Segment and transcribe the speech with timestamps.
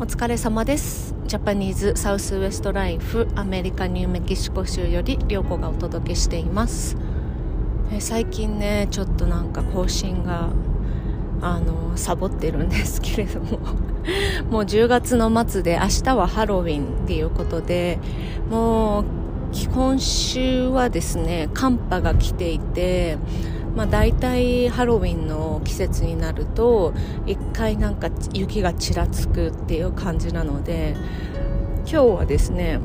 [0.00, 1.12] お疲れ様です。
[1.26, 6.96] ジャパニーズサウスウエストライフアメリカニューメキシコ州より涼子がお届けしています。
[7.92, 10.50] え最近ねちょっとなんか更新が
[11.42, 13.58] あのサボってるんですけれども。
[14.52, 17.98] もう10月の末で明日はハロウィンっていうことで
[18.48, 19.04] もう
[19.74, 23.18] 今週はですね寒波が来ていて
[23.78, 26.94] まあ、大体ハロウィンの季節になると
[27.26, 30.96] 一回なんか雪がちらつくっていう感じなので
[31.82, 32.80] 今日はですね、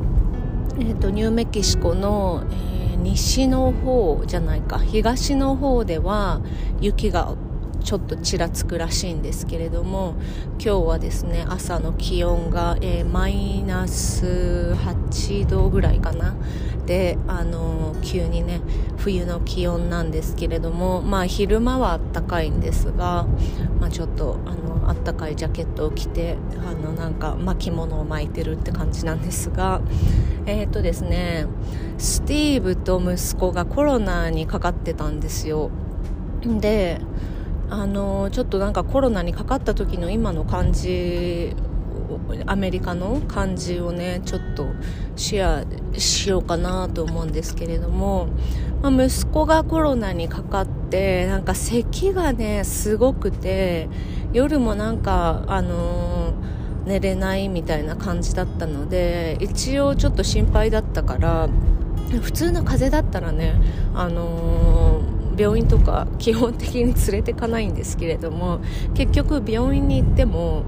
[0.77, 6.41] えーと、ニューメキシコの、えー、西の方じゃないか東の方では
[6.79, 7.35] 雪が
[7.83, 10.13] ちょっとちらつくらしいんですけれども
[10.51, 15.02] 今日はですね朝の気温が、えー、マイナス8
[15.47, 16.35] 度ぐらいかな。
[16.85, 18.59] であの急にね
[18.97, 23.25] 冬の気温なんですけれどもまあ昼間はあったかいんですが、
[23.79, 29.81] まあ、ちょっとあのあったかいジャケットを着てあのなんか巻物を巻いてるって感じなんですが
[30.45, 31.45] えっ、ー、とですね
[31.97, 35.69] スティーブと息子がコロナにかかってたんですよ。
[36.59, 36.99] で
[37.69, 41.55] あのちょっとなんかコロナにかかった時の今の感じ
[42.45, 44.67] アメリカの感じをねちょっと
[45.15, 48.27] シェアしようかなと思うんですけれども、
[48.81, 53.89] まあ、息子がコロナにかかってなんか咳がねすごくて
[54.33, 61.49] 夜もなんかあのー、寝れないみたいな感じだったので一応ちょっと心配だったから
[62.21, 63.55] 普通の風邪だったらね
[63.93, 64.92] あのー
[65.37, 68.59] 病院とか基本的に連れてかないんですけれども
[68.93, 70.63] 結局病院に行っても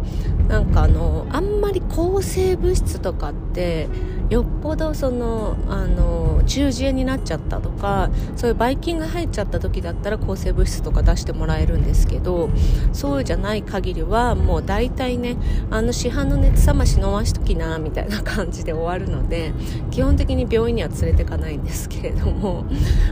[0.48, 3.88] なんかあのあんまり抗生物質とかって
[4.30, 12.50] よっぽどそのあの中耳炎になっちゃったとかそういうばい菌が入っちゃった時だったら抗生物質とか出してもらえるんですけど
[12.94, 15.38] そうじゃない限りはもう大体ね
[15.70, 19.54] あの市販の熱冷まし飲ましときなみたいな感じで終わるので
[19.92, 22.66] 基本的に病院には連れてかないんですけれども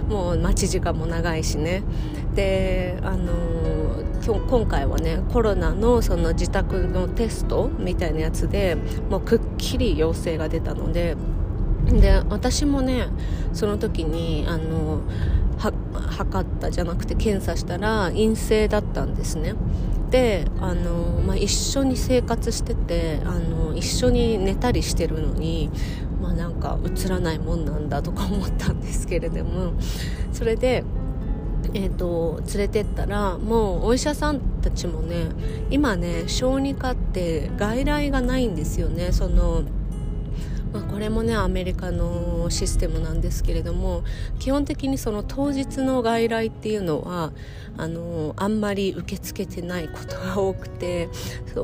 [0.08, 1.84] もう待ち時間も長いしね。
[2.34, 3.34] であの
[4.48, 8.78] 今回はねコロナのその自宅のテストみたいなやつで
[9.10, 11.18] もうくっきり陽性が出たので
[11.86, 13.08] で私もね
[13.52, 15.02] その時にあの
[15.58, 19.56] 測ったじゃなくて検査したら陰性だったんですね。
[20.10, 25.72] であの、まあ、一緒に生活しててあの一緒に寝たりしてるのに、
[26.22, 29.74] まあ、なんかうつらないもんなんだとか思ったんですけれども
[30.32, 30.84] それで
[31.74, 35.28] えーと、連れてったらもうお医者さんたちもね
[35.72, 39.12] 今ね小児科って外来がないんですよね。
[39.12, 39.64] その
[40.74, 44.04] まあ、これもねアメリカのシステムなんですけれども
[44.40, 47.32] 基本的にその当日の外来っていうのは
[47.78, 51.10] あのあんまり受け付けてないことが多くて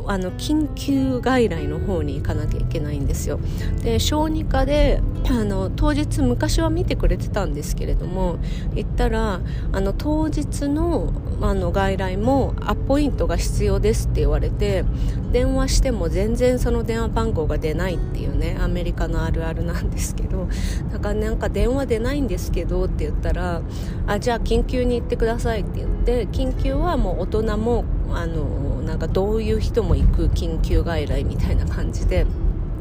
[0.06, 3.40] あの緊急外来の方に行かなきゃいけないんですよ。
[3.82, 8.40] で小児科であの当日昔は見てくれてたんですけれども
[8.74, 9.42] 行ったら
[9.72, 14.84] あの当日のあの外来もアポイントが必要ですって言われて
[15.32, 20.50] 電話しても全然その電話番号が出ないっていうねアメリカのあるあるなんですけど
[20.92, 23.62] だからなんか電話出ないんですけどって言ったら
[24.08, 32.26] あじゃあ緊急に行ってくださいって言って緊急はもう大人もあのなんかどういう人も行く緊急外来みたいな感じで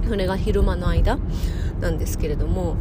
[0.09, 1.19] それが昼間の間
[1.81, 2.77] なんですけれども、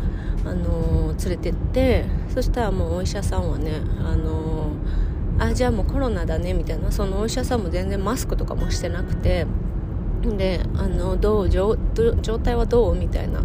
[0.46, 4.72] あの連れてってそしたらもうお医者さんはね、あの
[5.40, 9.46] あじゃあもうコロナだねみたいなそのお医者さんも全然マスクとかもしてなくて
[10.22, 11.78] であのどう状
[12.44, 13.44] 態はどうみたいな。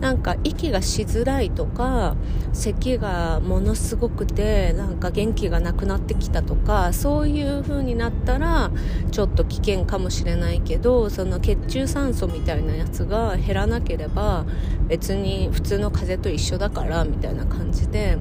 [0.00, 2.16] なんか息がしづらいとか
[2.52, 8.70] 咳がものすごくてなんか元気がなくなってきたとかそういう風になったら
[9.10, 14.44] ちょっと危険かもしれないけどその血中酸素みたいなやつが減らなければ
[14.86, 18.18] 別に普通の風邪と一緒だからみたいな感じで。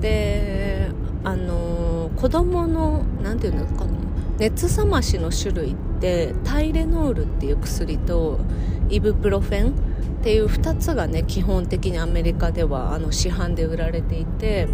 [0.00, 0.88] で
[1.22, 4.09] あの子供の何て言うんですかね
[4.40, 8.40] 熱冷ましの種類ってタイレノールっていう薬と
[8.88, 14.66] イブプロフェンっていう2つがね基本的にアメリカではあの市販で売られていて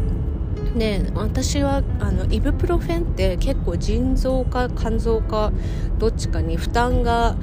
[0.77, 5.53] で私はあのイブプロフェンって結構腎臓か肝臓か
[5.99, 7.37] どっちかに負担が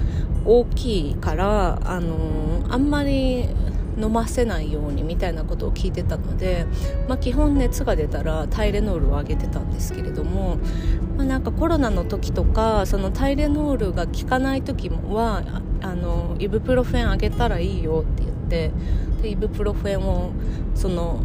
[0.45, 3.49] 大きいからあのあんまり
[3.97, 6.65] 飲ませないようにみたいなことを聞いてたので、
[7.07, 10.57] まあ、基本熱が出たらタイレノールをあげてたんですけれども、
[11.17, 15.43] まあ、なんかコロナの時とかそのタイレノールが効かない時は
[15.81, 18.71] あのイブプロフェンあげたらいいよって言って
[19.21, 20.31] でイブプロフェンを
[20.75, 21.21] その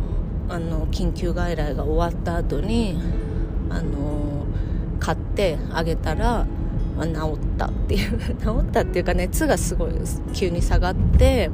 [0.48, 2.98] あの緊急外来が終わった後に
[3.70, 4.46] あの
[4.98, 6.46] 買ってあげたら
[6.98, 9.92] まあ、治ったっていう 治ったっていうか熱がすごい
[10.34, 11.50] 急に下がって、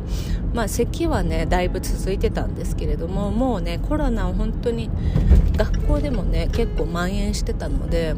[0.54, 4.88] まあ、咳はねだいぶ続いてたんですけれどももうねコロナを本当に
[5.56, 8.14] 学校でもね結構蔓延してたので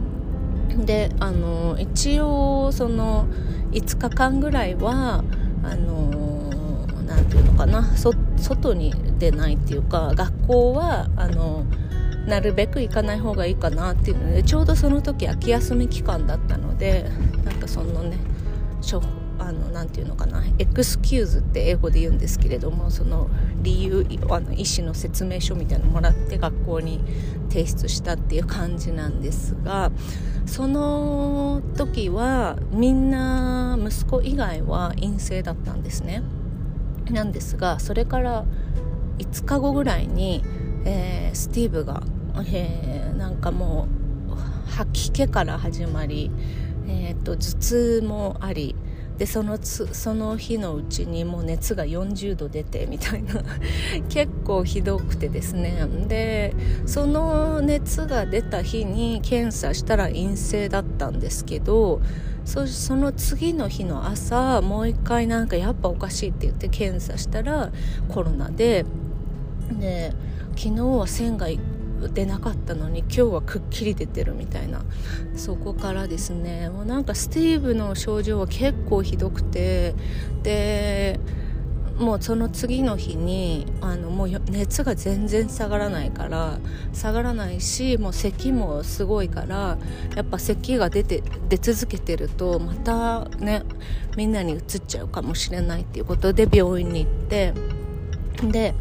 [0.84, 3.26] であの一応その
[3.72, 5.25] 5日間ぐらいは
[5.64, 6.11] あの
[7.06, 7.84] なていうのかな
[8.37, 11.64] 外に出ないっていうか学校はあの
[12.26, 17.11] なるべく行かない方がいいかなっていうのでちょうどその時秋休み期間だったので
[17.44, 18.19] なんかそのね
[19.38, 23.31] あのなていうのかなエクスキューズって英語で言うんですけれどもその
[23.62, 27.00] 理由あの医師の説明書みたいなのもらって学校に
[27.49, 29.93] 提出したっていう感じなんですが
[30.46, 36.22] その時はみんな息子以外は陰性だったんですね。
[37.11, 38.44] なんですがそれから
[39.19, 40.43] 5日後ぐらいに、
[40.84, 42.02] えー、スティーブが
[42.46, 43.88] えー、なんかも
[44.28, 46.30] う吐き気から始まり、
[46.88, 48.74] えーと、頭痛もあり
[49.18, 53.42] でそのつその日のうちにもう熱が40度出てみたいな
[54.10, 55.86] 結構ひどくてですね。
[56.06, 56.54] で
[56.84, 62.00] その熱が出た日に検査したら陰性だったんですけど
[62.44, 67.70] そその次の日の朝もう一回なんかやっぱおかしいって言って検査したら
[68.08, 68.84] コロナで
[69.80, 70.12] で
[70.56, 71.48] 昨日は線が
[72.12, 74.82] 出なかったのに今日はくっきり出てるみたいな。
[75.37, 79.94] そこからですねもうなんかスティーブの症状は結構ひどくて
[80.43, 81.20] で
[81.98, 86.58] もうその次の日にあのもう熱が全然下がらないから
[86.93, 89.78] 下がらないしもう咳もすごいから
[90.14, 93.62] やっぱ咳が出て出続けてるとまたね
[94.16, 97.54] みんなにうつっちゃうかもしれないっていうことで病院に行って。
[98.37, 98.75] で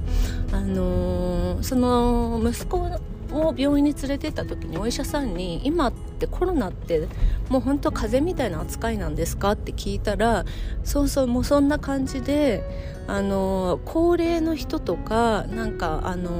[0.51, 2.99] あのー、その息子
[3.35, 7.07] を病院に連れてった時にお医者さんに「今ってコロナって
[7.49, 10.45] もう本当風邪みたいな扱いなんですか?」って聞いたら
[10.83, 12.63] 「そうそうもうそんな感じで、
[13.07, 16.31] あの、高齢の人とかなんかあの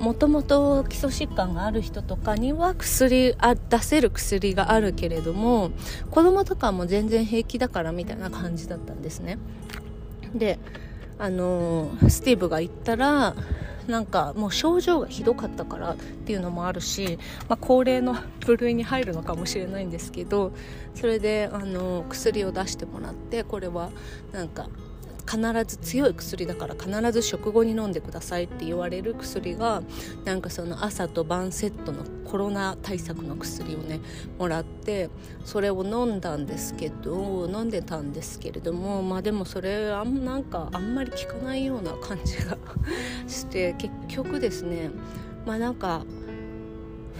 [0.00, 5.70] もともと基礎疾患がある人とかには薬あ出せる薬があるけれども
[6.10, 9.38] 子供とかも全然平気だからみたいな感じだったんですね。
[10.34, 10.58] で
[11.18, 13.34] あのスティーブが行ったら
[13.88, 17.18] なんかもう症状がひどかったからっていうのもあるし、
[17.48, 20.52] まあ、高齢の部類に入るのかもしれないんですけど
[20.94, 23.90] それであの薬を出してもらってこれは
[24.30, 24.68] なんか
[25.28, 29.82] 必ず強い薬だから必ず食後に飲んでくださいって言われる薬が
[30.24, 34.00] なんかその朝と晩セットのコロナ対策の薬をね
[34.38, 35.10] もらって
[35.44, 42.56] それを飲んだんですけど飲んでたんですけれどもまあでもそれあんなんかあんまり効かないような感じが
[43.26, 44.90] して結局ですね
[45.44, 46.04] まあなんか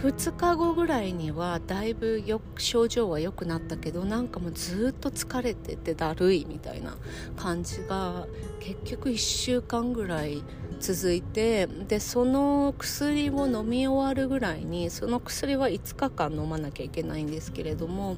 [0.01, 6.95] 2日後ぐらいにはだいぶよ症状は良くなったけどなんかもうずっと疲れててだるいみたいな
[7.35, 8.25] 感じが
[8.61, 10.41] 結局1週間ぐらい
[10.79, 18.15] 続いてでその薬を飲み終わるぐらいにその薬は5日間飲まなきゃいけないんですけれども、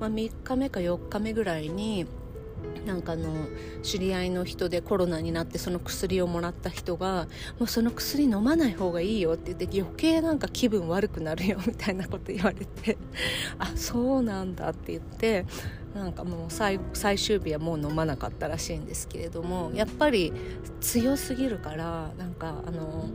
[0.00, 2.06] まあ、3日目か4日目ぐらいに
[2.86, 3.46] なんかの
[3.82, 7.26] 知り合いの人でコロナになってその薬をもらった人が
[7.58, 12.98] もうその薬飲まない方がいいよって言って余計なんか気分悪くなるよみたいなこと言われて
[13.58, 15.46] あそうなんだって言って
[15.94, 16.78] なんかもう最
[17.18, 20.32] 終日はもう飲まなかったらしいんですけれどもやっぱり
[20.80, 23.08] 強すぎるからなんかあの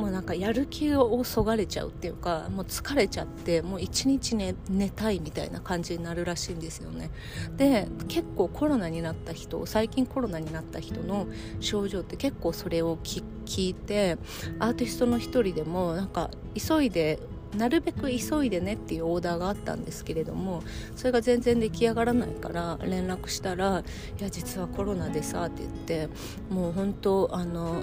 [0.00, 7.10] もうなんかやる気をそがれちゃうっていうかもう疲れちゃってもう一日寝寝たいみたいな感じになるらしいんですよね。
[7.56, 11.26] で結構コロナになった人最近コロナになった人の
[11.60, 13.22] 症状って結構それを聞
[13.70, 14.16] いて
[14.58, 17.18] アーティストの一人でもなんか急いで
[17.56, 20.62] なるべく急いでねっていうオーダーがあったんですけれども
[20.94, 23.82] それが全然出来上がらないから連絡したら
[24.18, 26.08] 「いや実はコロナでさ」って言って
[26.48, 27.82] もう本当あの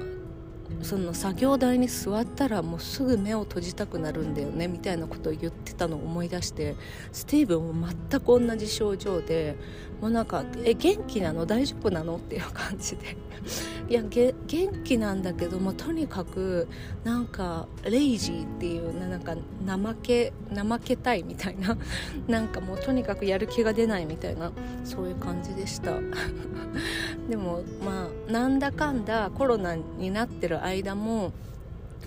[0.82, 6.76] その作業台に座ったらもうすぐ目を閉じたくなるんだよねみたいなことを言ってたのを思い出して
[7.12, 9.56] スティーブンも全く同じ症状で
[10.02, 13.18] もうなんか「え元気なの大丈夫なの?」っていう感じで
[13.90, 14.36] いや元
[14.84, 16.68] 気なんだけどもとにかく
[17.04, 21.78] なんかレイジーっていうなんか怠け怠けたいみたいな
[22.28, 24.52] なんかもうとにかくやる気が出ないみたいな
[24.84, 25.98] そういう感じでした
[27.30, 31.32] でもまあなんだかんだコロナになってる間も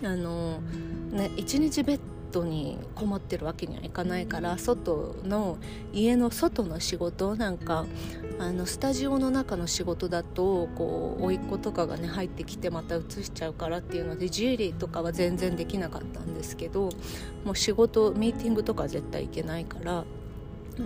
[0.02, 0.60] あの
[1.10, 2.00] ね一日ベッ
[2.32, 5.58] ドにこもってるわけにはいかないから外の
[5.92, 7.86] 家の外の仕事なんか
[8.38, 16.90] あのスタジオの中の仕事だとこう甥っ子とかがね入ってきてまた移しちゃうからっていうのでジュエリーとかは全然できなかったんですけど
[17.44, 20.04] もう仕事ミーティングとか絶対行けないから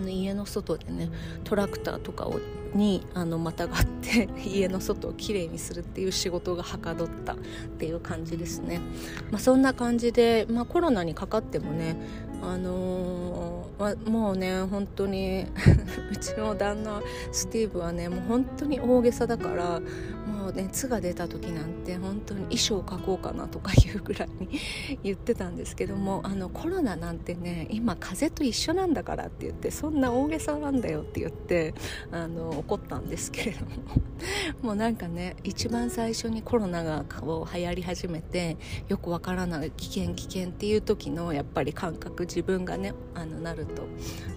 [0.08, 1.10] 家の外でね
[1.44, 2.40] トラクターとかを
[2.74, 7.36] にあのまたがって 家の外をきれいにするっていう仕事がはかどったっ
[7.78, 8.80] ていう感じですね、
[9.30, 11.96] まあ、そんな感じで、まあ、コロナにかかってもね
[12.42, 15.46] あのー、もうね本当に
[16.12, 17.00] うちの旦那
[17.32, 19.80] スティーブはねもう本当に大げさだから
[20.44, 24.60] もう熱が出た時なんて本当に衣装を描こうかなとかいうぐらいに
[25.02, 31.72] 言ってたんですけどもあのコロナなんてね今風邪と一緒なんだからって言ってそんな大げさなんだよって言って
[32.12, 34.04] あの怒ったんですけれども。
[34.62, 38.56] もうなんかね一番最初にコロナがこう流行り始めて
[38.88, 43.86] よくわからない危険危険っていう時のやっぱり感覚自分がねあのなると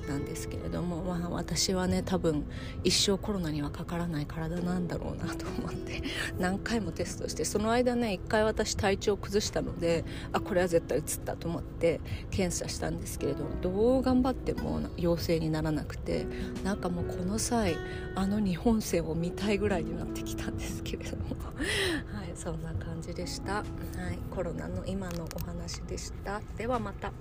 [0.07, 2.45] なんですけれども、まあ、私はね多分
[2.83, 5.96] 一生コロナにはかからない体なんだろうなと思って。
[6.39, 11.99] 何回もテストしてその間ね1回私体調を崩したのであこれは絶対うつったと思って
[12.31, 16.25] 検査したんですけれどもどう頑張っても陽性にならなくて
[16.63, 17.75] なんかもうこの際
[18.15, 21.35] あの日本戦を見たいぐらいになってきたんですけれども。
[22.13, 23.65] はいそんな感じでした、はい、
[24.29, 26.39] コロナの今のお話でした。
[26.55, 27.11] ではまた。